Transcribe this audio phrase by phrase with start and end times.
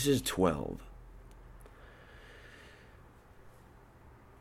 [0.00, 0.80] This is 12.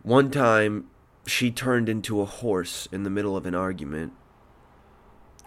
[0.04, 0.85] One time,
[1.27, 4.13] she turned into a horse in the middle of an argument.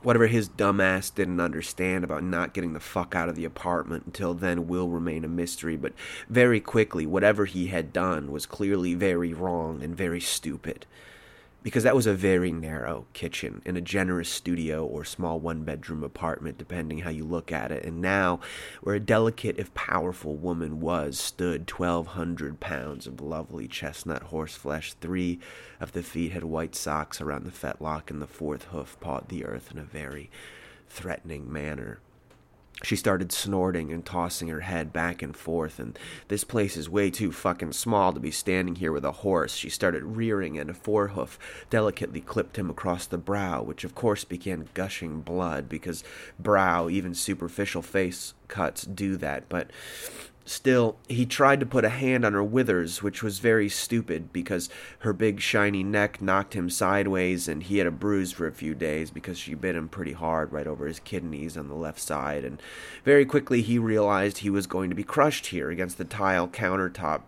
[0.02, 4.34] Whatever his dumbass didn't understand about not getting the fuck out of the apartment until
[4.34, 5.94] then will remain a mystery, but
[6.28, 10.84] very quickly, whatever he had done was clearly very wrong and very stupid
[11.62, 16.02] because that was a very narrow kitchen in a generous studio or small one bedroom
[16.02, 17.84] apartment, depending how you look at it.
[17.84, 18.40] And now,
[18.82, 24.94] where a delicate, if powerful woman was, stood 1,200 pounds of lovely chestnut horseflesh.
[25.00, 25.38] Three
[25.80, 29.44] of the feet had white socks around the fetlock, and the fourth hoof pawed the
[29.44, 30.30] earth in a very
[30.88, 32.00] threatening manner.
[32.84, 35.96] She started snorting and tossing her head back and forth, and
[36.28, 39.54] this place is way too fucking small to be standing here with a horse.
[39.54, 41.38] She started rearing, and a forehoof
[41.70, 46.02] delicately clipped him across the brow, which of course began gushing blood, because
[46.40, 49.48] brow, even superficial face cuts, do that.
[49.48, 49.70] But
[50.44, 54.68] Still, he tried to put a hand on her withers, which was very stupid because
[55.00, 58.74] her big shiny neck knocked him sideways and he had a bruise for a few
[58.74, 62.44] days because she bit him pretty hard right over his kidneys on the left side.
[62.44, 62.60] And
[63.04, 67.22] very quickly he realized he was going to be crushed here against the tile countertop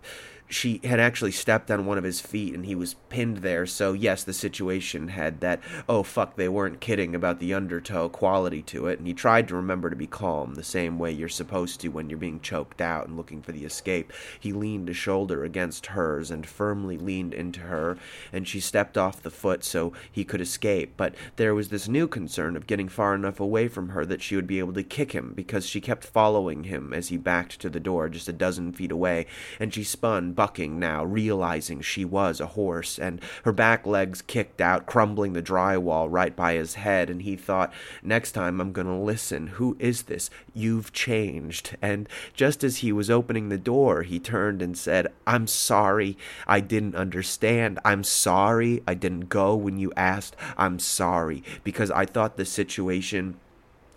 [0.48, 3.66] she had actually stepped on one of his feet and he was pinned there.
[3.66, 8.62] So, yes, the situation had that, oh fuck, they weren't kidding about the undertow quality
[8.62, 8.98] to it.
[8.98, 12.10] And he tried to remember to be calm, the same way you're supposed to when
[12.10, 14.12] you're being choked out and looking for the escape.
[14.38, 17.96] He leaned a shoulder against hers and firmly leaned into her,
[18.32, 20.94] and she stepped off the foot so he could escape.
[20.96, 24.36] But there was this new concern of getting far enough away from her that she
[24.36, 27.70] would be able to kick him because she kept following him as he backed to
[27.70, 29.26] the door just a dozen feet away,
[29.58, 34.60] and she spun bucking now, realizing she was a horse, and her back legs kicked
[34.60, 39.00] out, crumbling the drywall right by his head, and he thought, next time I'm gonna
[39.00, 39.48] listen.
[39.48, 40.30] Who is this?
[40.52, 41.76] You've changed.
[41.80, 46.16] And just as he was opening the door, he turned and said, I'm sorry.
[46.46, 47.78] I didn't understand.
[47.84, 48.82] I'm sorry.
[48.86, 50.36] I didn't go when you asked.
[50.56, 51.42] I'm sorry.
[51.62, 53.36] Because I thought the situation,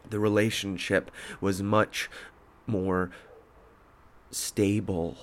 [0.09, 1.11] the relationship
[1.41, 2.09] was much
[2.65, 3.11] more
[4.31, 5.17] stable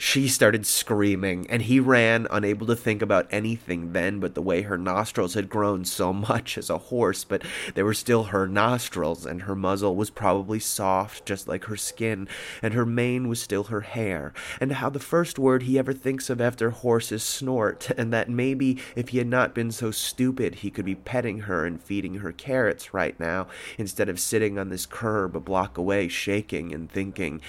[0.00, 4.62] she started screaming, and he ran, unable to think about anything then but the way
[4.62, 7.42] her nostrils had grown so much as a horse, but
[7.74, 12.26] they were still her nostrils, and her muzzle was probably soft, just like her skin,
[12.62, 16.30] and her mane was still her hair, and how the first word he ever thinks
[16.30, 20.56] of after horse is snort, and that maybe if he had not been so stupid,
[20.56, 23.46] he could be petting her and feeding her carrots right now,
[23.76, 27.42] instead of sitting on this curb a block away, shaking and thinking,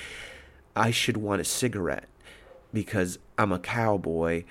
[0.75, 2.09] I should want a cigarette
[2.73, 4.43] because I'm a cowboy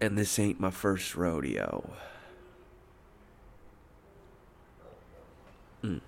[0.00, 1.90] and this ain't my first rodeo.
[5.82, 6.00] Mm.